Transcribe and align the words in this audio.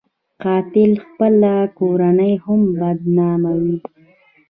قاتل 0.43 0.91
خپله 1.03 1.53
کورنۍ 1.79 2.33
هم 2.43 2.61
بدناموي 2.79 3.77